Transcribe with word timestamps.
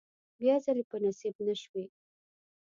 بیا 0.39 0.55
ځلې 0.65 0.83
په 0.89 0.97
نصیب 1.03 1.35
نشوې. 1.45 1.85